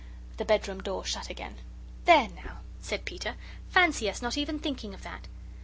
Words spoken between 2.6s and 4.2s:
said Peter; "fancy us